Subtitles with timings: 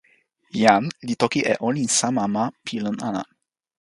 [0.61, 3.23] jan li toki e olin sama ma pi lon ala.